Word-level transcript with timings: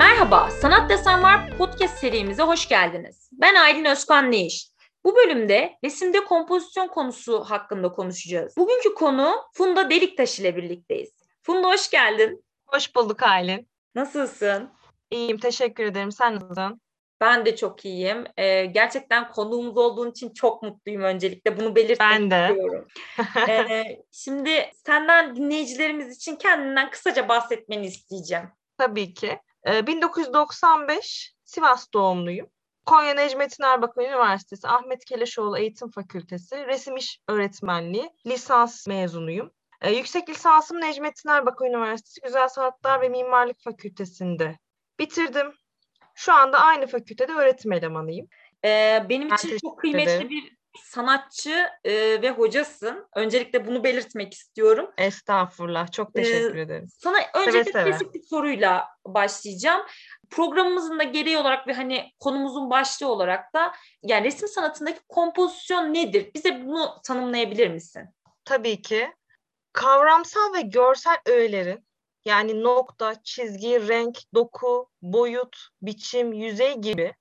Merhaba, 0.00 0.50
Sanat 0.50 0.90
Desen 0.90 1.22
Var 1.22 1.56
podcast 1.58 1.98
serimize 1.98 2.42
hoş 2.42 2.68
geldiniz. 2.68 3.30
Ben 3.32 3.54
Aylin 3.54 3.84
Özkan 3.84 4.32
Neyiş. 4.32 4.70
Bu 5.04 5.16
bölümde 5.16 5.78
resimde 5.84 6.24
kompozisyon 6.24 6.88
konusu 6.88 7.44
hakkında 7.44 7.92
konuşacağız. 7.92 8.56
Bugünkü 8.56 8.94
konu 8.94 9.34
Funda 9.52 9.90
Deliktaş 9.90 10.40
ile 10.40 10.56
birlikteyiz. 10.56 11.10
Funda 11.42 11.68
hoş 11.68 11.90
geldin. 11.90 12.44
Hoş 12.66 12.94
bulduk 12.94 13.22
Aylin. 13.22 13.68
Nasılsın? 13.94 14.70
İyiyim, 15.10 15.38
teşekkür 15.38 15.84
ederim. 15.84 16.12
Sen 16.12 16.34
nasılsın? 16.34 16.80
Ben 17.20 17.46
de 17.46 17.56
çok 17.56 17.84
iyiyim. 17.84 18.24
Ee, 18.36 18.64
gerçekten 18.64 19.30
konuğumuz 19.30 19.76
olduğun 19.76 20.10
için 20.10 20.32
çok 20.32 20.62
mutluyum 20.62 21.02
öncelikle. 21.02 21.58
Bunu 21.58 21.76
belirtmek 21.76 22.10
ben 22.10 22.30
de. 22.30 22.48
istiyorum. 22.50 22.86
ee, 23.48 23.84
şimdi 24.12 24.70
senden 24.86 25.36
dinleyicilerimiz 25.36 26.16
için 26.16 26.36
kendinden 26.36 26.90
kısaca 26.90 27.28
bahsetmeni 27.28 27.86
isteyeceğim. 27.86 28.48
Tabii 28.78 29.14
ki. 29.14 29.38
Ee, 29.66 29.86
1995 29.86 31.34
Sivas 31.44 31.92
doğumluyum. 31.94 32.50
Konya 32.86 33.14
Necmettin 33.14 33.64
Erbakan 33.64 34.04
Üniversitesi 34.04 34.68
Ahmet 34.68 35.04
Keleşoğlu 35.04 35.58
Eğitim 35.58 35.90
Fakültesi 35.90 36.66
Resim 36.66 36.96
İş 36.96 37.18
Öğretmenliği 37.28 38.10
lisans 38.26 38.86
mezunuyum. 38.86 39.50
Ee, 39.82 39.92
yüksek 39.92 40.28
lisansım 40.28 40.80
Necmettin 40.80 41.28
Erbakan 41.28 41.68
Üniversitesi 41.68 42.20
Güzel 42.20 42.48
Sanatlar 42.48 43.00
ve 43.00 43.08
Mimarlık 43.08 43.60
Fakültesi'nde 43.64 44.58
bitirdim. 44.98 45.52
Şu 46.14 46.32
anda 46.32 46.58
aynı 46.60 46.86
fakültede 46.86 47.32
öğretim 47.32 47.72
elemanıyım. 47.72 48.28
Ee, 48.64 49.06
benim 49.08 49.34
için 49.34 49.58
çok 49.58 49.78
kıymetli 49.78 50.30
bir 50.30 50.59
sanatçı 50.78 51.68
e, 51.84 52.22
ve 52.22 52.30
hocasın. 52.30 53.08
Öncelikle 53.16 53.66
bunu 53.66 53.84
belirtmek 53.84 54.34
istiyorum. 54.34 54.90
Estağfurullah. 54.98 55.92
Çok 55.92 56.08
ee, 56.08 56.22
teşekkür 56.22 56.56
ee, 56.56 56.60
ederim. 56.60 56.88
Sana 56.98 57.18
öncelikle 57.34 57.72
seve 57.72 57.90
klasik 57.90 58.14
bir 58.14 58.22
soruyla 58.22 58.88
başlayacağım. 59.06 59.86
Programımızın 60.30 60.98
da 60.98 61.02
gereği 61.02 61.38
olarak 61.38 61.66
ve 61.66 61.72
hani 61.72 62.12
konumuzun 62.18 62.70
başlığı 62.70 63.08
olarak 63.08 63.54
da 63.54 63.72
yani 64.02 64.24
resim 64.24 64.48
sanatındaki 64.48 65.00
kompozisyon 65.08 65.94
nedir? 65.94 66.30
Bize 66.34 66.66
bunu 66.66 67.00
tanımlayabilir 67.04 67.68
misin? 67.68 68.02
Tabii 68.44 68.82
ki. 68.82 69.12
Kavramsal 69.72 70.54
ve 70.54 70.60
görsel 70.60 71.16
öğelerin 71.26 71.86
yani 72.24 72.62
nokta, 72.62 73.22
çizgi, 73.22 73.88
renk, 73.88 74.18
doku, 74.34 74.90
boyut, 75.02 75.56
biçim, 75.82 76.32
yüzey 76.32 76.74
gibi 76.74 77.14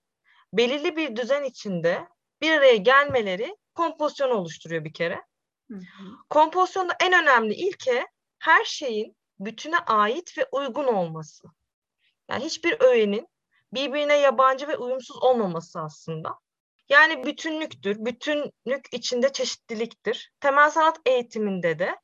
belirli 0.53 0.95
bir 0.95 1.15
düzen 1.15 1.43
içinde 1.43 2.07
bir 2.41 2.51
araya 2.51 2.75
gelmeleri 2.75 3.57
kompozisyon 3.75 4.29
oluşturuyor 4.29 4.83
bir 4.83 4.93
kere. 4.93 5.21
Hı 5.71 5.77
hı. 5.77 6.03
Kompozisyonda 6.29 6.93
en 7.01 7.23
önemli 7.23 7.53
ilke 7.53 8.07
her 8.39 8.65
şeyin 8.65 9.15
bütüne 9.39 9.77
ait 9.77 10.37
ve 10.37 10.47
uygun 10.51 10.87
olması. 10.87 11.47
Yani 12.29 12.45
hiçbir 12.45 12.81
öğenin 12.81 13.27
birbirine 13.73 14.17
yabancı 14.17 14.67
ve 14.67 14.77
uyumsuz 14.77 15.23
olmaması 15.23 15.79
aslında. 15.79 16.39
Yani 16.89 17.25
bütünlüktür. 17.25 18.05
Bütünlük 18.05 18.87
içinde 18.91 19.31
çeşitliliktir. 19.31 20.31
Temel 20.39 20.69
sanat 20.69 20.99
eğitiminde 21.05 21.79
de 21.79 21.95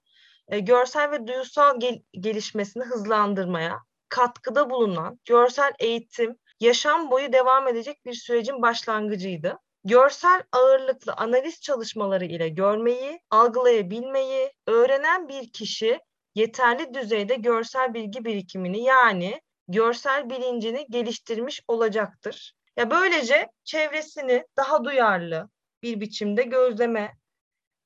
e, 0.48 0.60
görsel 0.60 1.12
ve 1.12 1.28
duyusal 1.28 1.80
gel- 1.80 2.04
gelişmesini 2.20 2.84
hızlandırmaya 2.84 3.80
katkıda 4.10 4.70
bulunan 4.70 5.20
görsel 5.26 5.74
eğitim 5.80 6.38
yaşam 6.60 7.12
boyu 7.12 7.34
devam 7.34 7.68
edecek 7.68 8.06
bir 8.06 8.14
sürecin 8.14 8.62
başlangıcıydı. 8.62 9.60
Görsel 9.86 10.44
ağırlıklı 10.52 11.14
analiz 11.14 11.62
çalışmaları 11.62 12.26
ile 12.26 12.50
görmeyi, 12.50 13.20
algılayabilmeyi 13.30 14.52
öğrenen 14.68 15.28
bir 15.28 15.52
kişi 15.52 16.00
yeterli 16.36 16.94
düzeyde 16.94 17.36
görsel 17.36 17.94
bilgi 17.94 18.26
birikimini 18.26 18.84
yani 18.84 19.42
görsel 19.68 20.30
bilincini 20.30 20.86
geliştirmiş 20.90 21.62
olacaktır. 21.68 22.54
Ya 22.78 22.92
böylece 22.92 23.48
çevresini 23.64 24.46
daha 24.58 24.84
duyarlı 24.84 25.50
bir 25.84 26.02
biçimde 26.02 26.44
gözleme, 26.44 27.14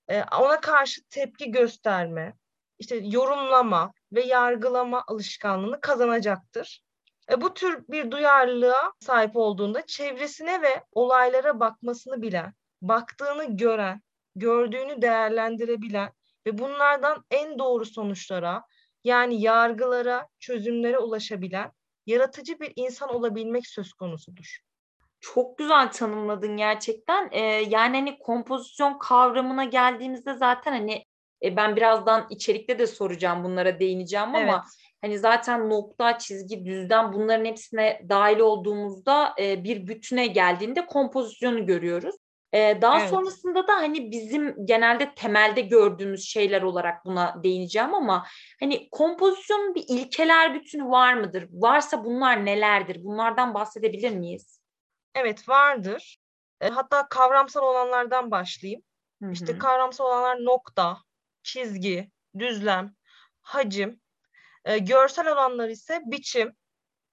e, 0.07 0.23
ona 0.23 0.61
karşı 0.61 1.01
tepki 1.09 1.51
gösterme, 1.51 2.33
işte 2.79 2.95
yorumlama 2.95 3.93
ve 4.11 4.21
yargılama 4.21 5.03
alışkanlığını 5.07 5.81
kazanacaktır. 5.81 6.81
E, 7.31 7.41
bu 7.41 7.53
tür 7.53 7.87
bir 7.89 8.11
duyarlılığa 8.11 8.93
sahip 8.99 9.35
olduğunda 9.35 9.85
çevresine 9.85 10.61
ve 10.61 10.83
olaylara 10.91 11.59
bakmasını 11.59 12.21
bilen, 12.21 12.53
baktığını 12.81 13.57
gören, 13.57 14.01
gördüğünü 14.35 15.01
değerlendirebilen 15.01 16.11
ve 16.45 16.57
bunlardan 16.57 17.25
en 17.31 17.59
doğru 17.59 17.85
sonuçlara 17.85 18.63
yani 19.03 19.41
yargılara, 19.41 20.27
çözümlere 20.39 20.99
ulaşabilen 20.99 21.71
yaratıcı 22.05 22.59
bir 22.59 22.73
insan 22.75 23.15
olabilmek 23.15 23.67
söz 23.67 23.93
konusudur. 23.93 24.59
Çok 25.19 25.57
güzel 25.57 25.91
tanımladın 25.91 26.57
gerçekten. 26.57 27.29
Ee, 27.31 27.39
yani 27.45 27.97
hani 27.97 28.19
kompozisyon 28.19 28.97
kavramına 28.97 29.63
geldiğimizde 29.63 30.33
zaten 30.33 30.71
hani 30.71 31.05
e, 31.43 31.55
ben 31.55 31.75
birazdan 31.75 32.27
içerikte 32.29 32.79
de 32.79 32.87
soracağım 32.87 33.43
bunlara 33.43 33.79
değineceğim 33.79 34.27
ama 34.27 34.39
evet. 34.39 34.88
Hani 35.01 35.19
zaten 35.19 35.69
nokta, 35.69 36.17
çizgi, 36.17 36.65
düzden 36.65 37.13
bunların 37.13 37.45
hepsine 37.45 38.01
dahil 38.09 38.39
olduğumuzda 38.39 39.33
e, 39.39 39.63
bir 39.63 39.87
bütüne 39.87 40.27
geldiğinde 40.27 40.85
kompozisyonu 40.85 41.65
görüyoruz. 41.65 42.15
E, 42.53 42.81
daha 42.81 42.99
evet. 42.99 43.09
sonrasında 43.09 43.67
da 43.67 43.73
hani 43.73 44.11
bizim 44.11 44.65
genelde 44.65 45.13
temelde 45.15 45.61
gördüğümüz 45.61 46.23
şeyler 46.29 46.61
olarak 46.61 47.05
buna 47.05 47.43
değineceğim 47.43 47.93
ama 47.93 48.25
hani 48.59 48.89
kompozisyonun 48.91 49.75
bir 49.75 49.85
ilkeler 49.87 50.53
bütünü 50.53 50.85
var 50.85 51.13
mıdır? 51.13 51.47
Varsa 51.51 52.03
bunlar 52.03 52.45
nelerdir? 52.45 53.03
Bunlardan 53.03 53.53
bahsedebilir 53.53 54.11
miyiz? 54.11 54.61
Evet 55.15 55.49
vardır. 55.49 56.19
E, 56.61 56.69
hatta 56.69 57.07
kavramsal 57.09 57.61
olanlardan 57.63 58.31
başlayayım. 58.31 58.81
Hı-hı. 59.21 59.31
İşte 59.31 59.57
kavramsal 59.57 60.05
olanlar 60.05 60.45
nokta, 60.45 60.97
çizgi, 61.43 62.11
düzlem, 62.39 62.95
hacim. 63.41 64.01
E, 64.65 64.77
görsel 64.77 65.31
olanlar 65.31 65.69
ise 65.69 66.01
biçim, 66.05 66.55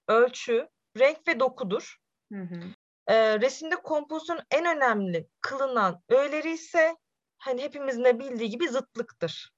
ölçü, 0.07 0.67
renk 0.97 1.27
ve 1.27 1.39
dokudur. 1.39 1.97
Hı 2.31 2.41
hı. 2.41 2.59
E, 3.07 3.39
resimde 3.39 3.75
kompozisyon 3.75 4.39
en 4.51 4.77
önemli 4.77 5.27
kılınan 5.41 6.01
öğeleri 6.09 6.51
ise 6.51 6.97
hani 7.37 7.61
hepimizin 7.61 8.03
de 8.03 8.19
bildiği 8.19 8.49
gibi 8.49 8.69
zıtlıktır. 8.69 9.51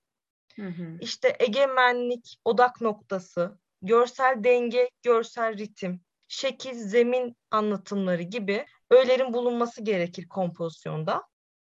Hı 0.55 0.67
hı. 0.67 0.97
İşte 1.01 1.35
egemenlik, 1.39 2.39
odak 2.45 2.81
noktası, 2.81 3.59
görsel 3.81 4.43
denge, 4.43 4.89
görsel 5.03 5.57
ritim, 5.57 6.01
şekil, 6.27 6.73
zemin 6.73 7.37
anlatımları 7.51 8.21
gibi 8.21 8.65
öğelerin 8.89 9.33
bulunması 9.33 9.83
gerekir 9.83 10.27
kompozisyonda. 10.27 11.23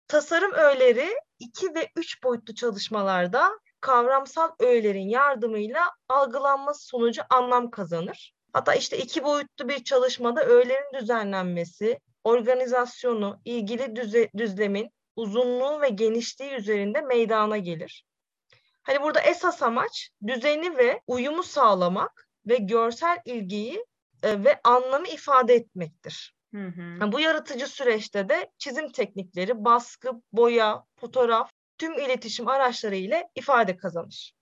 Tasarım 0.09 0.53
öğeleri 0.53 1.09
iki 1.39 1.75
ve 1.75 1.89
üç 1.97 2.23
boyutlu 2.23 2.55
çalışmalarda 2.55 3.50
kavramsal 3.81 4.50
öğelerin 4.59 5.09
yardımıyla 5.09 5.91
algılanması 6.09 6.87
sonucu 6.87 7.22
anlam 7.31 7.71
kazanır. 7.71 8.34
Hatta 8.53 8.75
işte 8.75 8.99
iki 8.99 9.25
boyutlu 9.25 9.69
bir 9.69 9.84
çalışmada 9.84 10.44
öğelerin 10.44 11.00
düzenlenmesi, 11.00 11.99
organizasyonu, 12.25 13.41
ilgili 13.44 13.97
düze, 13.97 14.31
düzlemin 14.37 14.91
uzunluğu 15.17 15.81
ve 15.81 15.88
genişliği 15.88 16.50
üzerinde 16.50 17.00
meydana 17.00 17.56
gelir. 17.56 18.05
Hani 18.83 19.03
burada 19.03 19.21
esas 19.21 19.62
amaç 19.62 20.11
düzeni 20.27 20.78
ve 20.78 21.00
uyumu 21.06 21.43
sağlamak 21.43 22.28
ve 22.47 22.56
görsel 22.56 23.19
ilgiyi 23.25 23.84
e, 24.22 24.44
ve 24.44 24.61
anlamı 24.65 25.09
ifade 25.09 25.55
etmektir. 25.55 26.34
Hı 26.55 26.67
hı. 26.67 27.12
Bu 27.12 27.21
yaratıcı 27.21 27.67
süreçte 27.67 28.28
de 28.28 28.50
çizim 28.59 28.93
teknikleri, 28.93 29.65
baskı, 29.65 30.11
boya, 30.33 30.84
fotoğraf, 30.97 31.50
tüm 31.78 31.99
iletişim 31.99 32.49
araçları 32.49 32.97
ile 32.97 33.28
ifade 33.34 33.76
kazanır. 33.76 34.32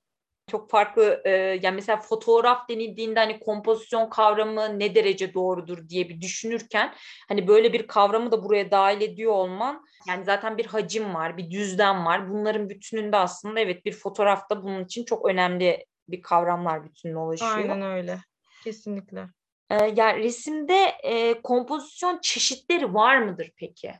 Çok 0.51 0.71
farklı 0.71 1.23
e, 1.25 1.31
yani 1.63 1.75
mesela 1.75 1.97
fotoğraf 1.97 2.69
denildiğinde 2.69 3.21
hani 3.21 3.41
kompozisyon 3.41 4.09
kavramı 4.09 4.79
ne 4.79 4.95
derece 4.95 5.35
doğrudur 5.35 5.89
diye 5.89 6.09
bir 6.09 6.21
düşünürken 6.21 6.95
hani 7.29 7.49
böyle 7.49 7.73
bir 7.73 7.87
kavramı 7.87 8.33
da 8.33 8.45
buraya 8.45 8.71
dahil 8.71 9.01
ediyor 9.01 9.33
olman 9.33 9.85
yani 10.09 10.25
zaten 10.25 10.59
bir 10.59 10.67
hacim 10.67 11.15
var, 11.15 11.37
bir 11.37 11.51
düzlem 11.51 12.07
var. 12.07 12.31
Bunların 12.31 12.71
bütününde 12.71 13.17
aslında 13.17 13.61
evet 13.61 13.85
bir 13.85 13.93
fotoğrafta 13.93 14.63
bunun 14.63 14.85
için 14.85 15.05
çok 15.05 15.29
önemli 15.29 15.87
bir 16.09 16.23
kavramlar 16.23 16.85
bütününe 16.85 17.19
ulaşıyor. 17.19 17.57
Aynen 17.57 17.83
öyle. 17.83 18.19
Kesinlikle. 18.65 19.29
E, 19.71 19.75
yani 19.97 20.25
resimde 20.25 20.85
e, 21.03 21.43
kompozisyon 21.43 22.19
çeşitleri 22.23 22.95
var 22.95 23.19
mıdır 23.19 23.51
peki? 23.57 23.93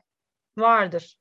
Vardır. 0.57 1.16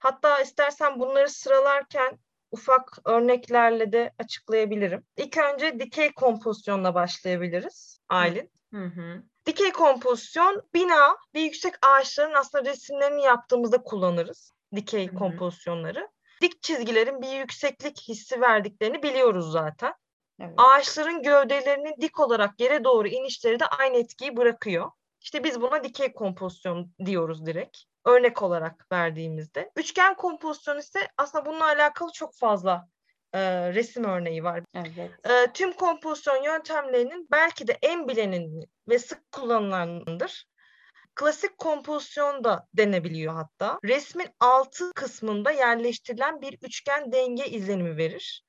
Hatta 0.00 0.40
istersen 0.40 1.00
bunları 1.00 1.28
sıralarken 1.30 2.18
ufak 2.50 2.98
örneklerle 3.04 3.92
de 3.92 4.12
açıklayabilirim. 4.18 5.04
İlk 5.16 5.38
önce 5.38 5.80
dikey 5.80 6.12
kompozisyonla 6.12 6.94
başlayabiliriz 6.94 8.00
Aylin. 8.08 8.50
Hı 8.74 8.84
hı. 8.84 9.22
Dikey 9.46 9.72
kompozisyon 9.72 10.62
bina 10.74 11.16
ve 11.34 11.40
yüksek 11.40 11.74
ağaçların 11.86 12.34
aslında 12.34 12.64
resimlerini 12.64 13.22
yaptığımızda 13.22 13.82
kullanırız. 13.82 14.52
Dikey 14.74 15.08
hı 15.08 15.12
hı. 15.12 15.14
kompozisyonları. 15.14 16.08
Dik 16.42 16.62
çizgilerin 16.62 17.22
bir 17.22 17.38
yükseklik 17.38 18.08
hissi 18.08 18.40
verdiklerini 18.40 19.02
biliyoruz 19.02 19.52
zaten. 19.52 19.94
Evet. 20.40 20.54
Ağaçların 20.56 21.22
gövdelerinin 21.22 21.94
dik 22.00 22.20
olarak 22.20 22.60
yere 22.60 22.84
doğru 22.84 23.08
inişleri 23.08 23.60
de 23.60 23.66
aynı 23.66 23.96
etkiyi 23.96 24.36
bırakıyor. 24.36 24.90
İşte 25.20 25.44
biz 25.44 25.60
buna 25.60 25.84
dikey 25.84 26.12
kompozisyon 26.12 26.92
diyoruz 27.04 27.46
direkt. 27.46 27.89
Örnek 28.04 28.42
olarak 28.42 28.86
verdiğimizde. 28.92 29.70
Üçgen 29.76 30.14
kompozisyon 30.14 30.78
ise 30.78 31.08
aslında 31.18 31.46
bununla 31.46 31.64
alakalı 31.64 32.12
çok 32.12 32.36
fazla 32.36 32.88
e, 33.32 33.40
resim 33.74 34.04
örneği 34.04 34.44
var. 34.44 34.62
Evet. 34.74 35.10
E, 35.24 35.52
tüm 35.52 35.72
kompozisyon 35.72 36.42
yöntemlerinin 36.42 37.28
belki 37.30 37.66
de 37.68 37.78
en 37.82 38.08
bilineni 38.08 38.66
ve 38.88 38.98
sık 38.98 39.32
kullanılanıdır. 39.32 40.46
Klasik 41.14 41.58
kompozisyon 41.58 42.44
da 42.44 42.66
denebiliyor 42.74 43.34
hatta. 43.34 43.78
Resmin 43.84 44.28
altı 44.40 44.92
kısmında 44.92 45.50
yerleştirilen 45.50 46.40
bir 46.40 46.58
üçgen 46.62 47.12
denge 47.12 47.46
izlenimi 47.46 47.96
verir. 47.96 48.44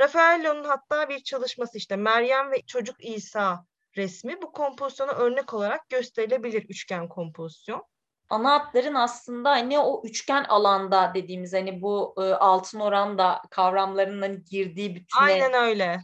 Raffaello'nun 0.00 0.64
hatta 0.64 1.08
bir 1.08 1.22
çalışması 1.22 1.78
işte 1.78 1.96
Meryem 1.96 2.50
ve 2.50 2.62
Çocuk 2.62 3.04
İsa 3.04 3.66
resmi 3.96 4.42
bu 4.42 4.52
kompozisyona 4.52 5.12
örnek 5.12 5.54
olarak 5.54 5.88
gösterilebilir 5.88 6.62
üçgen 6.62 7.08
kompozisyon. 7.08 7.84
Ana 8.30 8.52
hatların 8.52 8.94
aslında 8.94 9.50
hani 9.50 9.78
o 9.78 10.02
üçgen 10.04 10.44
alanda 10.44 11.12
dediğimiz 11.14 11.52
hani 11.52 11.82
bu 11.82 12.14
e, 12.18 12.22
altın 12.22 12.80
oranda 12.80 13.42
kavramlarının 13.50 14.22
hani 14.22 14.44
girdiği 14.44 14.94
bütüne 14.94 15.22
Aynen 15.22 15.54
öyle. 15.54 16.00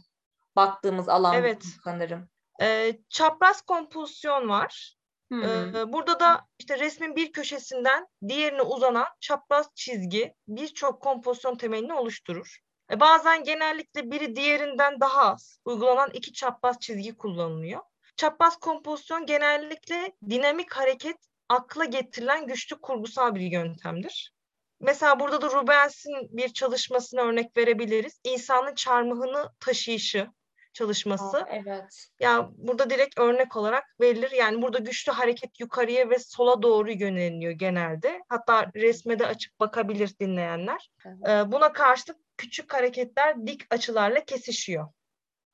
baktığımız 0.55 1.09
alan 1.09 1.35
evet. 1.35 1.63
sanırım. 1.83 2.29
E, 2.61 2.97
çapraz 3.09 3.61
kompozisyon 3.61 4.49
var. 4.49 4.95
Ee, 5.41 5.93
burada 5.93 6.19
da 6.19 6.45
işte 6.59 6.79
resmin 6.79 7.15
bir 7.15 7.31
köşesinden 7.31 8.07
diğerine 8.27 8.61
uzanan 8.61 9.07
çapraz 9.19 9.69
çizgi 9.75 10.33
birçok 10.47 11.01
kompozisyon 11.01 11.55
temelini 11.55 11.93
oluşturur. 11.93 12.59
E, 12.91 12.99
bazen 12.99 13.43
genellikle 13.43 14.11
biri 14.11 14.35
diğerinden 14.35 14.99
daha 14.99 15.31
az 15.31 15.59
uygulanan 15.65 16.09
iki 16.13 16.33
çapraz 16.33 16.79
çizgi 16.79 17.17
kullanılıyor. 17.17 17.81
Çapraz 18.17 18.57
kompozisyon 18.57 19.25
genellikle 19.25 20.13
dinamik 20.29 20.73
hareket 20.73 21.17
akla 21.49 21.85
getirilen 21.85 22.47
güçlü 22.47 22.81
kurgusal 22.81 23.35
bir 23.35 23.41
yöntemdir. 23.41 24.33
Mesela 24.79 25.19
burada 25.19 25.41
da 25.41 25.49
Rubens'in 25.49 26.37
bir 26.37 26.49
çalışmasına 26.49 27.21
örnek 27.21 27.57
verebiliriz. 27.57 28.19
İnsanın 28.23 28.75
çarmıhını 28.75 29.49
taşıyışı 29.59 30.27
çalışması. 30.73 31.37
Aa, 31.37 31.47
evet. 31.49 32.07
Ya 32.19 32.49
burada 32.57 32.89
direkt 32.89 33.19
örnek 33.19 33.55
olarak 33.55 33.83
verilir. 34.01 34.31
Yani 34.31 34.61
burada 34.61 34.77
güçlü 34.77 35.11
hareket 35.11 35.59
yukarıya 35.59 36.09
ve 36.09 36.19
sola 36.19 36.61
doğru 36.61 36.91
yöneliniyor 36.91 37.51
genelde. 37.51 38.21
Hatta 38.29 38.71
resmede 38.75 39.27
açıp 39.27 39.59
bakabilir 39.59 40.19
dinleyenler. 40.19 40.89
Evet. 41.05 41.17
Ee, 41.29 41.51
buna 41.51 41.73
karşılık 41.73 42.17
küçük 42.37 42.73
hareketler 42.73 43.47
dik 43.47 43.61
açılarla 43.69 44.25
kesişiyor. 44.25 44.87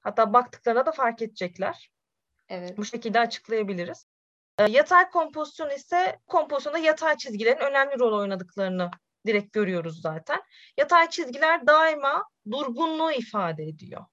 Hatta 0.01 0.33
baktıklarına 0.33 0.85
da 0.85 0.91
fark 0.91 1.21
edecekler. 1.21 1.91
Evet. 2.49 2.77
Bu 2.77 2.85
şekilde 2.85 3.19
açıklayabiliriz. 3.19 4.05
E, 4.59 4.63
yatay 4.71 5.09
kompozisyon 5.09 5.69
ise 5.69 6.19
kompozisyonda 6.27 6.77
yatay 6.77 7.17
çizgilerin 7.17 7.59
önemli 7.59 7.99
rol 7.99 8.19
oynadıklarını 8.19 8.91
direkt 9.25 9.53
görüyoruz 9.53 10.01
zaten. 10.01 10.41
Yatay 10.77 11.09
çizgiler 11.09 11.67
daima 11.67 12.25
durgunluğu 12.51 13.11
ifade 13.11 13.63
ediyor. 13.63 14.05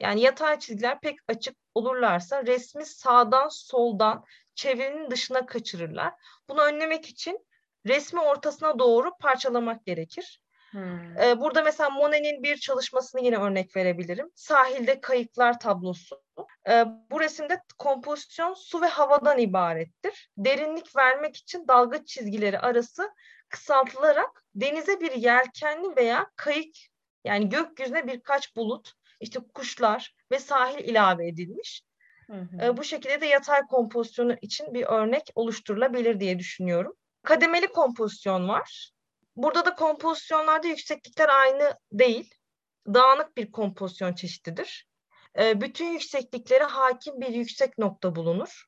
Yani 0.00 0.20
yatay 0.20 0.58
çizgiler 0.58 1.00
pek 1.00 1.18
açık 1.28 1.56
olurlarsa 1.74 2.46
resmi 2.46 2.86
sağdan 2.86 3.48
soldan 3.48 4.24
çevrenin 4.54 5.10
dışına 5.10 5.46
kaçırırlar. 5.46 6.14
Bunu 6.48 6.62
önlemek 6.62 7.08
için 7.08 7.46
resmi 7.86 8.20
ortasına 8.20 8.78
doğru 8.78 9.10
parçalamak 9.20 9.84
gerekir. 9.84 10.40
Hmm. 10.70 11.40
burada 11.40 11.62
mesela 11.62 11.90
Monet'in 11.90 12.42
bir 12.42 12.56
çalışmasını 12.56 13.20
yine 13.20 13.36
örnek 13.36 13.76
verebilirim. 13.76 14.30
Sahilde 14.34 15.00
kayıklar 15.00 15.60
tablosu. 15.60 16.22
bu 17.10 17.20
resimde 17.20 17.62
kompozisyon 17.78 18.54
su 18.54 18.82
ve 18.82 18.86
havadan 18.86 19.38
ibarettir. 19.38 20.30
Derinlik 20.36 20.96
vermek 20.96 21.36
için 21.36 21.68
dalga 21.68 22.04
çizgileri 22.04 22.58
arası 22.58 23.10
kısaltılarak 23.48 24.44
denize 24.54 25.00
bir 25.00 25.12
yelkenli 25.12 25.96
veya 25.96 26.26
kayık 26.36 26.76
yani 27.24 27.48
gökyüzüne 27.48 28.06
birkaç 28.06 28.56
bulut, 28.56 28.92
işte 29.20 29.40
kuşlar 29.54 30.14
ve 30.30 30.38
sahil 30.38 30.84
ilave 30.84 31.28
edilmiş. 31.28 31.82
Hı 32.26 32.36
hı. 32.36 32.76
bu 32.76 32.84
şekilde 32.84 33.20
de 33.20 33.26
yatay 33.26 33.62
kompozisyonu 33.62 34.36
için 34.42 34.74
bir 34.74 34.84
örnek 34.86 35.30
oluşturulabilir 35.34 36.20
diye 36.20 36.38
düşünüyorum. 36.38 36.94
Kademeli 37.22 37.66
kompozisyon 37.66 38.48
var. 38.48 38.90
Burada 39.38 39.64
da 39.64 39.74
kompozisyonlarda 39.74 40.66
yükseklikler 40.68 41.28
aynı 41.28 41.78
değil. 41.92 42.34
Dağınık 42.86 43.36
bir 43.36 43.52
kompozisyon 43.52 44.12
çeşididir. 44.12 44.88
E, 45.38 45.60
bütün 45.60 45.86
yüksekliklere 45.86 46.64
hakim 46.64 47.20
bir 47.20 47.28
yüksek 47.28 47.78
nokta 47.78 48.14
bulunur. 48.16 48.64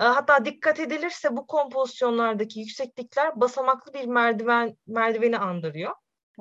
E, 0.00 0.02
hatta 0.02 0.44
dikkat 0.44 0.80
edilirse 0.80 1.36
bu 1.36 1.46
kompozisyonlardaki 1.46 2.60
yükseklikler 2.60 3.40
basamaklı 3.40 3.94
bir 3.94 4.04
merdiven 4.04 4.76
merdiveni 4.86 5.38
andırıyor. 5.38 5.94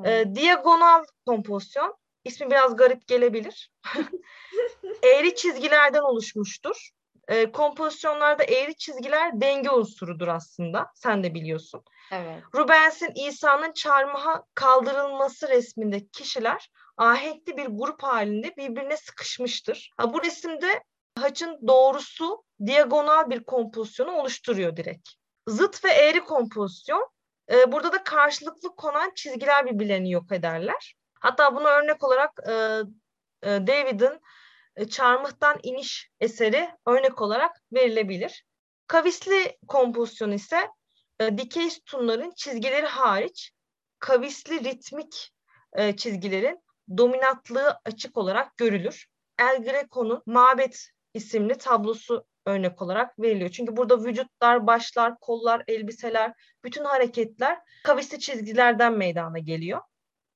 E, 0.06 0.36
diagonal 0.36 1.04
kompozisyon 1.26 1.98
ismi 2.24 2.52
biraz 2.52 2.76
garip 2.76 3.08
gelebilir. 3.08 3.72
eğri 5.04 5.36
çizgilerden 5.36 6.02
oluşmuştur. 6.02 6.90
E, 7.28 7.52
kompozisyonlarda 7.52 8.44
eğri 8.44 8.76
çizgiler 8.76 9.42
denge 9.42 9.70
unsurudur 9.70 10.28
aslında. 10.28 10.92
Sen 10.96 11.24
de 11.24 11.34
biliyorsun. 11.34 11.84
Evet. 12.14 12.44
Rubens'in 12.56 13.12
İsa'nın 13.16 13.72
çarmıha 13.72 14.44
kaldırılması 14.54 15.50
resminde 15.50 16.08
kişiler 16.08 16.70
ahenkli 16.98 17.58
bir 17.58 17.66
grup 17.66 18.04
halinde 18.04 18.54
birbirine 18.58 18.98
sıkışmıştır. 18.98 19.92
Ha, 19.98 20.14
bu 20.14 20.24
resimde 20.24 20.84
haçın 21.20 21.60
doğrusu 21.68 22.44
diagonal 22.66 23.30
bir 23.30 23.44
kompozisyonu 23.44 24.12
oluşturuyor 24.12 24.78
direkt. 24.78 25.10
Zıt 25.48 25.86
ve 25.86 25.90
eğri 25.90 26.24
kompozisyon 26.24 27.10
e, 27.52 27.72
burada 27.72 27.92
da 27.92 28.04
karşılıklı 28.04 28.76
konan 28.76 29.12
çizgiler 29.16 29.66
birbirlerini 29.66 30.12
yok 30.12 30.32
ederler. 30.32 30.96
Hatta 31.20 31.56
buna 31.56 31.70
örnek 31.70 32.04
olarak 32.04 32.32
e, 32.48 32.54
e, 33.44 33.68
David'in 33.68 34.22
e, 34.76 34.88
Çarmıhtan 34.88 35.60
iniş 35.64 36.10
eseri 36.20 36.70
örnek 36.88 37.22
olarak 37.22 37.62
verilebilir. 37.74 38.46
Kavisli 38.88 39.58
kompozisyon 39.68 40.32
ise 40.32 40.70
e, 41.20 41.38
dikey 41.38 41.70
sütunların 41.70 42.32
çizgileri 42.36 42.86
hariç 42.86 43.52
kavisli 44.00 44.64
ritmik 44.64 45.32
e, 45.74 45.96
çizgilerin 45.96 46.60
dominantlığı 46.98 47.80
açık 47.86 48.18
olarak 48.18 48.58
görülür. 48.58 49.08
El 49.40 49.64
Greco'nun 49.64 50.24
Mabet 50.26 50.90
isimli 51.14 51.58
tablosu 51.58 52.26
örnek 52.46 52.82
olarak 52.82 53.20
veriliyor. 53.20 53.50
Çünkü 53.50 53.78
burada 53.78 54.04
vücutlar, 54.04 54.68
başlar, 54.68 55.20
kollar, 55.20 55.64
elbiseler, 55.68 56.34
bütün 56.64 56.84
hareketler 56.84 57.60
kavisli 57.84 58.20
çizgilerden 58.20 58.94
meydana 58.94 59.40
geliyor. 59.40 59.82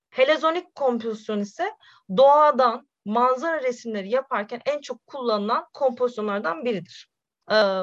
Helezonik 0.10 0.76
kompozisyon 0.76 1.40
ise 1.40 1.72
doğadan 2.18 2.90
manzara 3.06 3.64
resimleri 3.64 4.10
yaparken 4.10 4.62
en 4.66 4.82
çok 4.82 5.08
kullanılan 5.08 5.66
kompozisyonlardan 5.74 6.66
biridir. 6.66 7.10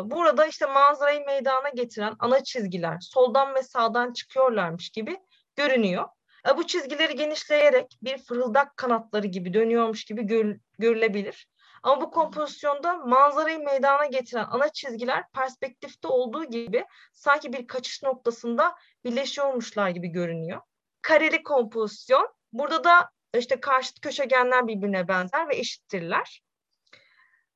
Burada 0.04 0.46
işte 0.46 0.66
manzarayı 0.66 1.26
meydana 1.26 1.68
getiren 1.68 2.16
ana 2.18 2.44
çizgiler 2.44 3.00
soldan 3.00 3.54
ve 3.54 3.62
sağdan 3.62 4.12
çıkıyorlarmış 4.12 4.90
gibi 4.90 5.16
görünüyor. 5.56 6.08
Ee, 6.48 6.56
bu 6.56 6.66
çizgileri 6.66 7.14
genişleyerek 7.14 7.98
bir 8.02 8.18
fırıldak 8.18 8.76
kanatları 8.76 9.26
gibi 9.26 9.54
dönüyormuş 9.54 10.04
gibi 10.04 10.22
gör, 10.22 10.56
görülebilir. 10.78 11.48
Ama 11.82 12.00
bu 12.00 12.10
kompozisyonda 12.10 12.96
manzarayı 12.96 13.58
meydana 13.58 14.06
getiren 14.06 14.46
ana 14.50 14.68
çizgiler 14.68 15.24
perspektifte 15.34 16.08
olduğu 16.08 16.44
gibi 16.44 16.84
sanki 17.12 17.52
bir 17.52 17.66
kaçış 17.66 18.02
noktasında 18.02 18.74
birleşiyormuşlar 19.04 19.88
gibi 19.88 20.08
görünüyor. 20.08 20.60
Kareli 21.02 21.42
kompozisyon. 21.42 22.34
Burada 22.52 22.84
da 22.84 23.10
işte 23.38 23.60
karşıt 23.60 24.00
köşegenler 24.00 24.66
birbirine 24.66 25.08
benzer 25.08 25.48
ve 25.48 25.56
eşittirler. 25.56 26.42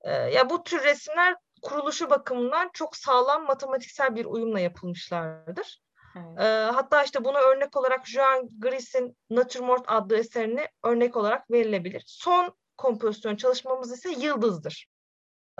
Ya 0.06 0.50
bu 0.50 0.62
tür 0.62 0.84
resimler 0.84 1.36
kuruluşu 1.62 2.10
bakımından 2.10 2.70
çok 2.72 2.96
sağlam 2.96 3.46
matematiksel 3.46 4.16
bir 4.16 4.24
uyumla 4.24 4.60
yapılmışlardır. 4.60 5.80
Evet. 6.16 6.40
E, 6.40 6.70
hatta 6.74 7.02
işte 7.02 7.24
buna 7.24 7.38
örnek 7.38 7.76
olarak 7.76 8.06
Joan 8.06 8.48
Gris'in 8.58 9.16
Natürmort 9.30 9.84
adlı 9.86 10.16
eserini 10.16 10.68
örnek 10.84 11.16
olarak 11.16 11.50
verilebilir. 11.50 12.02
Son 12.06 12.54
kompozisyon 12.76 13.36
çalışmamız 13.36 13.92
ise 13.92 14.10
Yıldız'dır. 14.10 14.86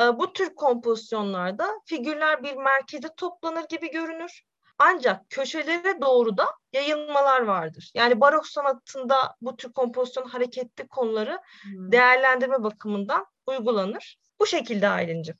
E, 0.00 0.18
bu 0.18 0.32
tür 0.32 0.54
kompozisyonlarda 0.54 1.80
figürler 1.84 2.42
bir 2.42 2.56
merkeze 2.56 3.08
toplanır 3.16 3.64
gibi 3.68 3.90
görünür. 3.90 4.42
Ancak 4.78 5.30
köşelere 5.30 6.00
doğru 6.00 6.36
da 6.36 6.46
yayılmalar 6.72 7.40
vardır. 7.40 7.90
Yani 7.94 8.20
barok 8.20 8.46
sanatında 8.46 9.36
bu 9.40 9.56
tür 9.56 9.72
kompozisyon 9.72 10.28
hareketli 10.28 10.88
konuları 10.88 11.40
hmm. 11.62 11.92
değerlendirme 11.92 12.62
bakımından 12.62 13.26
uygulanır. 13.46 14.18
Bu 14.40 14.46
şekilde 14.46 14.88
Aylin'cim 14.88 15.36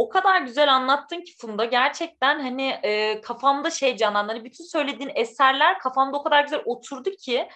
o 0.00 0.08
kadar 0.08 0.40
güzel 0.40 0.74
anlattın 0.74 1.20
ki 1.20 1.32
Funda 1.38 1.64
gerçekten 1.64 2.40
hani 2.40 2.68
e, 2.82 3.20
kafamda 3.20 3.70
şey 3.70 3.96
canlandı. 3.96 4.32
Hani 4.32 4.44
bütün 4.44 4.64
söylediğin 4.64 5.12
eserler 5.14 5.78
kafamda 5.78 6.16
o 6.18 6.22
kadar 6.22 6.42
güzel 6.42 6.62
oturdu 6.64 7.10
ki 7.10 7.48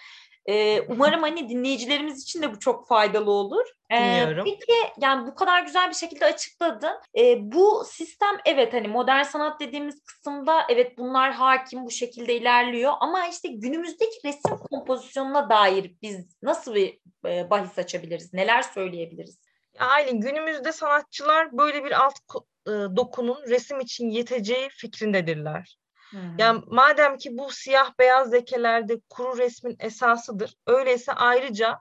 Ee, 0.49 0.81
umarım 0.89 1.21
hani 1.21 1.49
dinleyicilerimiz 1.49 2.23
için 2.23 2.41
de 2.41 2.51
bu 2.51 2.59
çok 2.59 2.87
faydalı 2.87 3.31
olur. 3.31 3.65
Ee, 3.91 3.95
Dinliyorum. 3.95 4.43
Peki 4.43 4.73
yani 5.01 5.27
bu 5.27 5.35
kadar 5.35 5.63
güzel 5.63 5.89
bir 5.89 5.95
şekilde 5.95 6.25
açıkladın. 6.25 6.93
Ee, 7.17 7.37
bu 7.51 7.83
sistem 7.87 8.37
evet 8.45 8.73
hani 8.73 8.87
modern 8.87 9.23
sanat 9.23 9.59
dediğimiz 9.59 10.03
kısımda 10.03 10.61
evet 10.69 10.97
bunlar 10.97 11.33
hakim 11.33 11.85
bu 11.85 11.91
şekilde 11.91 12.35
ilerliyor 12.35 12.93
ama 12.99 13.27
işte 13.27 13.47
günümüzdeki 13.47 14.27
resim 14.27 14.57
kompozisyonuna 14.71 15.49
dair 15.49 15.95
biz 16.01 16.25
nasıl 16.41 16.75
bir 16.75 16.99
e, 17.27 17.49
bahis 17.49 17.79
açabiliriz? 17.79 18.33
Neler 18.33 18.61
söyleyebiliriz? 18.61 19.44
Aylin 19.79 20.21
günümüzde 20.21 20.71
sanatçılar 20.71 21.57
böyle 21.57 21.85
bir 21.85 22.05
alt 22.05 22.19
e, 22.67 22.71
dokunun 22.71 23.43
resim 23.47 23.79
için 23.79 24.09
yeteceği 24.09 24.69
fikrindedirler. 24.69 25.77
Hmm. 26.09 26.37
Yani 26.37 26.63
madem 26.67 27.17
ki 27.17 27.37
bu 27.37 27.51
siyah 27.51 27.91
beyaz 27.99 28.33
lekelerde 28.33 28.99
kuru 29.09 29.37
resmin 29.37 29.75
esasıdır, 29.79 30.55
öyleyse 30.67 31.13
ayrıca 31.13 31.79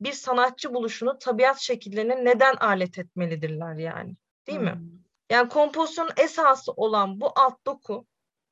bir 0.00 0.12
sanatçı 0.12 0.74
buluşunu 0.74 1.18
tabiat 1.18 1.58
şekillerine 1.58 2.24
neden 2.24 2.54
alet 2.54 2.98
etmelidirler 2.98 3.74
yani. 3.74 4.16
Değil 4.46 4.58
hmm. 4.58 4.66
mi? 4.66 4.80
Yani 5.30 5.48
kompozisyonun 5.48 6.12
esası 6.16 6.72
olan 6.72 7.20
bu 7.20 7.32
alt 7.36 7.66
doku 7.66 8.06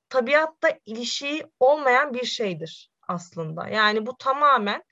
tabiatta 0.09 0.79
ilişiği 0.87 1.47
olmayan 1.61 2.15
bir 2.15 2.25
şeydir 2.25 2.91
aslında. 3.09 3.69
Yani 3.69 4.07
bu 4.07 4.17
tamamen 4.17 4.83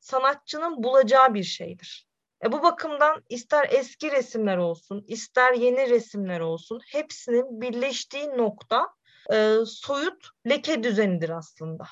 sanatçının 0.00 0.82
bulacağı 0.82 1.34
bir 1.34 1.42
şeydir. 1.42 2.05
E 2.44 2.52
bu 2.52 2.62
bakımdan 2.62 3.24
ister 3.28 3.68
eski 3.70 4.12
resimler 4.12 4.56
olsun, 4.56 5.04
ister 5.08 5.52
yeni 5.52 5.90
resimler 5.90 6.40
olsun 6.40 6.80
hepsinin 6.86 7.60
birleştiği 7.60 8.28
nokta 8.28 8.88
e, 9.32 9.56
soyut 9.66 10.26
leke 10.48 10.82
düzenidir 10.82 11.30
aslında. 11.30 11.84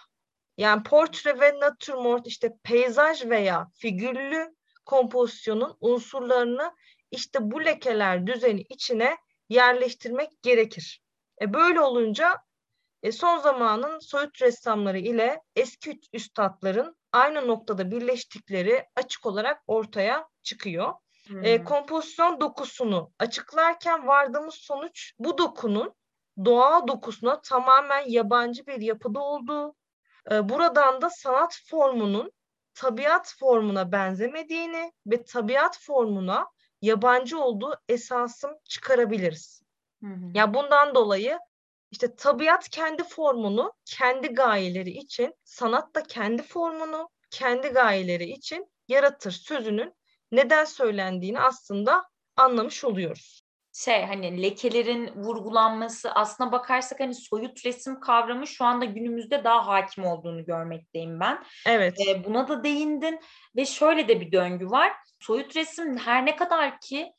Yani 0.57 0.83
portre 0.83 1.41
ve 1.41 1.61
natürmort 1.61 2.27
işte 2.27 2.53
peyzaj 2.63 3.25
veya 3.25 3.69
figürlü 3.75 4.55
kompozisyonun 4.85 5.77
unsurlarını 5.81 6.75
işte 7.11 7.39
bu 7.43 7.65
lekeler 7.65 8.27
düzeni 8.27 8.61
içine 8.61 9.17
yerleştirmek 9.49 10.43
gerekir. 10.43 11.03
E 11.41 11.55
böyle 11.55 11.81
olunca 11.81 12.39
e 13.03 13.13
son 13.13 13.39
zamanın 13.39 13.99
soyut 13.99 14.43
ressamları 14.43 14.99
ile 14.99 15.41
eski 15.57 16.01
üstadların 16.13 16.97
aynı 17.14 17.49
noktada 17.49 17.90
birleştikleri 17.90 18.87
açık 18.97 19.26
olarak 19.26 19.62
ortaya 19.66 20.28
çıkıyor. 20.42 20.94
Hmm. 21.26 21.44
E, 21.44 21.64
kompozisyon 21.64 22.40
dokusunu 22.40 23.12
açıklarken 23.18 24.06
vardığımız 24.06 24.54
sonuç 24.54 25.12
bu 25.18 25.38
dokunun 25.38 25.94
doğa 26.44 26.88
dokusuna 26.88 27.40
tamamen 27.40 28.04
yabancı 28.09 28.66
bir 28.66 28.80
yapıda 28.80 29.21
olduğu, 29.21 29.75
e, 30.30 30.49
buradan 30.49 31.02
da 31.02 31.11
sanat 31.11 31.59
formunun 31.71 32.33
tabiat 32.75 33.35
formuna 33.38 33.92
benzemediğini 33.92 34.92
ve 35.06 35.25
tabiat 35.25 35.78
formuna 35.80 36.47
yabancı 36.83 37.38
olduğu 37.38 37.76
esasım 37.88 38.50
çıkarabiliriz. 38.64 39.62
Hı 40.02 40.11
hı. 40.11 40.30
Ya 40.35 40.54
bundan 40.54 40.94
dolayı 40.94 41.38
işte 41.91 42.17
tabiat 42.17 42.69
kendi 42.69 43.05
formunu 43.05 43.73
kendi 43.85 44.29
gayeleri 44.29 44.91
için, 44.91 45.35
sanat 45.45 45.95
da 45.95 46.03
kendi 46.03 46.43
formunu 46.43 47.09
kendi 47.31 47.69
gayeleri 47.69 48.25
için 48.25 48.67
yaratır 48.88 49.31
sözünün 49.31 49.95
neden 50.33 50.64
söylendiğini 50.64 51.41
aslında 51.41 52.05
anlamış 52.37 52.85
oluyoruz 52.85 53.45
şey 53.75 54.05
hani 54.05 54.43
lekelerin 54.43 55.12
vurgulanması 55.17 56.12
aslına 56.12 56.53
bakarsak 56.53 57.00
hani 57.00 57.14
soyut 57.14 57.67
resim 57.67 58.00
kavramı 58.00 58.47
şu 58.47 58.64
anda 58.64 58.85
günümüzde 58.85 59.45
daha 59.45 59.67
hakim 59.67 60.05
olduğunu 60.05 60.45
görmekteyim 60.45 61.21
ben. 61.21 61.45
Evet. 61.67 61.95
Ee, 62.09 62.25
buna 62.25 62.49
da 62.49 62.64
değindin 62.64 63.21
ve 63.57 63.67
şöyle 63.67 64.09
de 64.09 64.21
bir 64.21 64.33
döngü 64.33 64.67
var. 64.67 64.93
Soyut 65.21 65.57
resim 65.57 65.99
her 65.99 66.26
ne 66.26 66.37
kadar 66.37 66.81
ki 66.81 67.12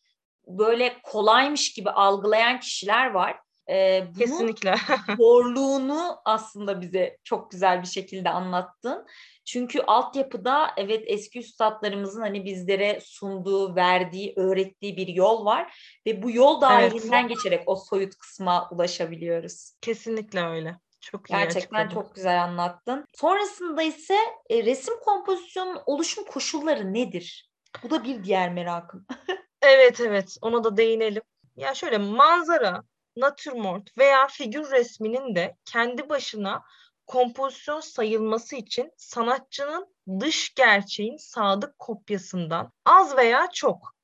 böyle 0.48 0.98
kolaymış 1.04 1.74
gibi 1.74 1.90
algılayan 1.90 2.60
kişiler 2.60 3.12
var. 3.12 3.40
Ee, 3.70 4.08
Kesinlikle. 4.18 4.76
zorluğunu 5.18 6.22
aslında 6.26 6.82
bize 6.82 7.18
çok 7.24 7.52
güzel 7.52 7.82
bir 7.82 7.88
şekilde 7.88 8.30
anlattın. 8.30 9.06
Çünkü 9.46 9.82
altyapıda 9.82 10.72
evet 10.78 11.04
eski 11.08 11.40
üstadlarımızın 11.40 12.22
hani 12.22 12.46
bizlere 12.46 13.00
sunduğu, 13.04 13.76
verdiği, 13.76 14.34
öğrettiği 14.36 14.98
bir 14.98 15.08
yol 15.08 15.46
var 15.46 15.80
ve 16.06 16.24
bu 16.24 16.32
yol 16.32 16.62
dahilinden 16.62 17.26
evet. 17.26 17.30
geçerek 17.30 17.64
o 17.66 17.76
soyut 17.76 18.16
kısma 18.16 18.70
ulaşabiliyoruz. 18.72 19.72
Kesinlikle 19.82 20.42
öyle. 20.42 20.80
Çok 21.02 21.26
Gerçekten 21.26 21.60
açıkladım. 21.60 21.90
çok 21.90 22.16
güzel 22.16 22.44
anlattın. 22.44 23.06
Sonrasında 23.14 23.84
ise 23.84 24.18
e, 24.50 24.64
resim 24.64 24.94
kompozisyonun 25.00 25.82
oluşum 25.86 26.26
koşulları 26.26 26.94
nedir? 26.94 27.50
Bu 27.84 27.90
da 27.90 28.04
bir 28.04 28.24
diğer 28.24 28.54
merakım. 28.54 29.06
evet 29.62 30.00
evet 30.00 30.38
ona 30.42 30.64
da 30.64 30.78
değinelim. 30.78 31.22
Ya 31.56 31.74
şöyle 31.74 31.98
manzara, 31.98 32.84
natürmort 33.16 33.98
veya 33.98 34.28
figür 34.28 34.72
resminin 34.72 35.36
de 35.36 35.58
kendi 35.66 36.10
başına 36.10 36.64
kompozisyon 37.08 37.80
sayılması 37.80 38.56
için 38.56 38.92
sanatçının 38.98 39.96
dış 40.20 40.54
gerçeğin 40.54 41.18
sadık 41.18 41.80
kopyasından 41.80 42.72
az 42.86 43.18
veya 43.18 43.50
çok 43.54 43.96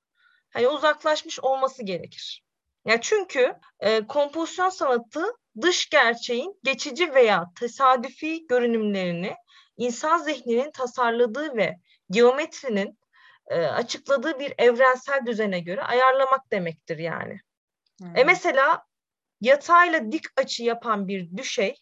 hani 0.54 0.68
uzaklaşmış 0.68 1.40
olması 1.40 1.84
gerekir. 1.84 2.44
Ya 2.86 3.02
çünkü 3.02 3.54
e, 3.80 4.08
kompozisyon 4.08 4.70
sanatı 4.70 5.26
dış 5.62 5.90
gerçeğin 5.90 6.60
geçici 6.64 7.14
veya 7.14 7.46
tesadüfi 7.60 8.48
görünümlerini 8.48 9.36
insan 9.78 10.18
zihninin 10.18 10.72
tasarladığı 10.72 11.56
ve 11.58 11.78
geometrinin 12.10 13.00
e, 13.48 13.62
açıkladığı 13.62 14.40
bir 14.40 14.54
evrensel 14.58 15.26
düzene 15.26 15.60
göre 15.60 15.84
ayarlamak 15.84 16.52
demektir 16.52 16.98
yani. 16.98 17.40
Hmm. 18.00 18.18
E 18.18 18.24
mesela 18.24 18.84
yatayla 19.42 20.12
dik 20.12 20.26
açı 20.38 20.64
yapan 20.64 21.08
bir 21.08 21.38
düşey 21.38 21.76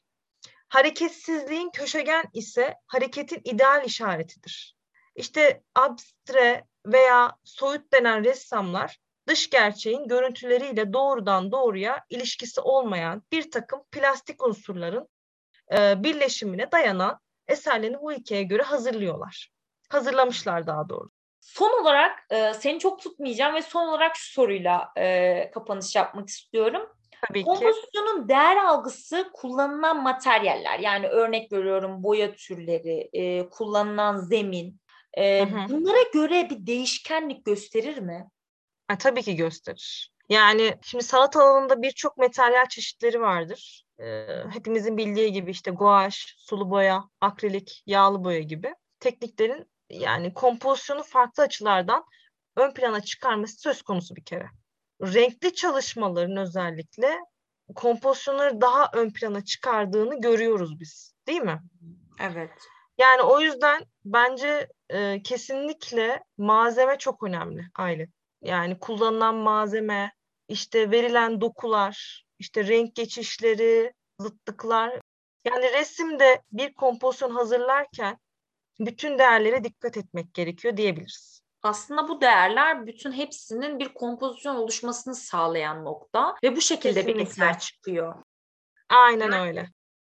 Hareketsizliğin 0.69 1.69
köşegen 1.69 2.23
ise 2.33 2.75
hareketin 2.87 3.41
ideal 3.43 3.85
işaretidir. 3.85 4.75
İşte 5.15 5.63
abstre 5.75 6.65
veya 6.85 7.37
soyut 7.43 7.93
denen 7.93 8.23
ressamlar 8.23 8.97
dış 9.27 9.49
gerçeğin 9.49 10.07
görüntüleriyle 10.07 10.93
doğrudan 10.93 11.51
doğruya 11.51 12.05
ilişkisi 12.09 12.61
olmayan 12.61 13.23
bir 13.31 13.51
takım 13.51 13.83
plastik 13.91 14.47
unsurların 14.47 15.07
e, 15.77 16.03
birleşimine 16.03 16.71
dayanan 16.71 17.19
eserlerini 17.47 18.01
bu 18.01 18.13
ilkeye 18.13 18.43
göre 18.43 18.63
hazırlıyorlar. 18.63 19.51
Hazırlamışlar 19.89 20.67
daha 20.67 20.89
doğru. 20.89 21.09
Son 21.39 21.81
olarak 21.81 22.25
e, 22.29 22.53
seni 22.53 22.79
çok 22.79 23.01
tutmayacağım 23.01 23.55
ve 23.55 23.61
son 23.61 23.87
olarak 23.87 24.15
şu 24.15 24.33
soruyla 24.33 24.91
e, 24.97 25.51
kapanış 25.51 25.95
yapmak 25.95 26.29
istiyorum. 26.29 26.98
Tabii 27.27 27.43
Kompozisyonun 27.43 28.21
ki. 28.21 28.29
değer 28.29 28.57
algısı 28.57 29.29
kullanılan 29.33 30.03
materyaller 30.03 30.79
yani 30.79 31.07
örnek 31.07 31.51
veriyorum 31.51 32.03
boya 32.03 32.35
türleri, 32.35 33.09
e, 33.13 33.49
kullanılan 33.49 34.17
zemin 34.17 34.79
e, 35.13 35.45
hı 35.45 35.55
hı. 35.55 35.69
bunlara 35.69 36.03
göre 36.13 36.49
bir 36.49 36.67
değişkenlik 36.67 37.45
gösterir 37.45 37.97
mi? 37.97 38.29
Ha, 38.87 38.97
tabii 38.97 39.23
ki 39.23 39.35
gösterir. 39.35 40.11
Yani 40.29 40.75
şimdi 40.81 41.03
sanat 41.03 41.35
alanında 41.35 41.81
birçok 41.81 42.17
materyal 42.17 42.65
çeşitleri 42.65 43.21
vardır. 43.21 43.83
Ee, 43.99 44.43
hepimizin 44.49 44.97
bildiği 44.97 45.31
gibi 45.31 45.51
işte 45.51 45.71
guaj, 45.71 46.15
sulu 46.37 46.69
boya, 46.69 47.03
akrilik, 47.21 47.83
yağlı 47.85 48.23
boya 48.23 48.39
gibi 48.39 48.75
tekniklerin 48.99 49.71
yani 49.89 50.33
kompozisyonu 50.33 51.03
farklı 51.03 51.43
açılardan 51.43 52.03
ön 52.55 52.73
plana 52.73 53.01
çıkarması 53.01 53.61
söz 53.61 53.81
konusu 53.81 54.15
bir 54.15 54.23
kere 54.23 54.49
renkli 55.01 55.53
çalışmaların 55.53 56.37
özellikle 56.37 57.19
kompozisyonları 57.75 58.61
daha 58.61 58.89
ön 58.93 59.09
plana 59.09 59.45
çıkardığını 59.45 60.21
görüyoruz 60.21 60.79
biz. 60.79 61.13
Değil 61.27 61.41
mi? 61.41 61.61
Evet. 62.19 62.51
Yani 62.97 63.21
o 63.21 63.39
yüzden 63.39 63.85
bence 64.05 64.67
e, 64.89 65.21
kesinlikle 65.23 66.23
malzeme 66.37 66.97
çok 66.97 67.23
önemli 67.23 67.65
Aylin. 67.75 68.13
Yani 68.41 68.79
kullanılan 68.79 69.35
malzeme, 69.35 70.11
işte 70.47 70.91
verilen 70.91 71.41
dokular, 71.41 72.25
işte 72.39 72.67
renk 72.67 72.95
geçişleri, 72.95 73.93
zıtlıklar. 74.19 75.01
Yani 75.45 75.73
resimde 75.73 76.41
bir 76.51 76.73
kompozisyon 76.73 77.31
hazırlarken 77.31 78.17
bütün 78.79 79.19
değerlere 79.19 79.63
dikkat 79.63 79.97
etmek 79.97 80.33
gerekiyor 80.33 80.77
diyebiliriz 80.77 81.38
aslında 81.63 82.07
bu 82.07 82.21
değerler 82.21 82.87
bütün 82.87 83.11
hepsinin 83.11 83.79
bir 83.79 83.93
kompozisyon 83.93 84.55
oluşmasını 84.55 85.15
sağlayan 85.15 85.85
nokta 85.85 86.35
ve 86.43 86.55
bu 86.55 86.61
şekilde 86.61 86.93
Kesinlikle. 86.93 87.19
bir 87.19 87.27
eser 87.27 87.59
çıkıyor. 87.59 88.15
Aynen 88.89 89.33
öyle. 89.33 89.69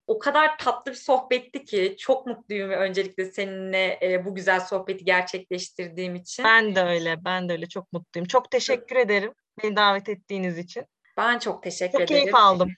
O 0.08 0.20
kadar 0.20 0.58
tatlı 0.58 0.92
bir 0.92 0.98
sohbetti 0.98 1.66
ki 1.66 1.96
çok 2.00 2.28
mutluyum 2.28 2.70
ve 2.70 2.78
öncelikle 2.78 3.32
seninle 3.32 4.00
e, 4.02 4.26
bu 4.26 4.36
güzel 4.36 4.60
sohbeti 4.60 5.06
gerçekleştirdiğim 5.06 6.16
için. 6.16 6.46
Ben 6.46 6.76
de 6.76 6.82
öyle, 6.84 7.26
ben 7.26 7.50
de 7.50 7.54
öyle 7.54 7.66
çok 7.70 7.94
mutluyum. 7.94 8.28
Çok 8.28 8.52
teşekkür 8.52 8.96
ederim 8.96 9.34
beni 9.64 9.76
davet 9.76 10.10
ettiğiniz 10.10 10.58
için. 10.58 10.86
Ben 11.18 11.40
çok 11.40 11.64
teşekkür 11.64 11.92
çok 11.92 12.02
ederim. 12.02 12.20
Çok 12.20 12.24
keyif 12.24 12.36
aldım. 12.36 12.70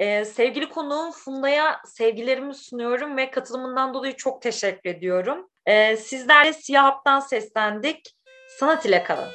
Ee, 0.00 0.24
sevgili 0.24 0.68
konuğum 0.68 1.12
Funda'ya 1.12 1.80
sevgilerimi 1.84 2.54
sunuyorum 2.54 3.16
ve 3.16 3.30
katılımından 3.30 3.94
dolayı 3.94 4.16
çok 4.16 4.42
teşekkür 4.42 4.90
ediyorum. 4.90 5.48
Ee, 5.68 5.96
sizlerle 5.96 6.52
Siyah 6.52 6.84
Hap'tan 6.84 7.20
seslendik. 7.20 8.14
Sanat 8.58 8.86
ile 8.86 9.02
kalın. 9.02 9.28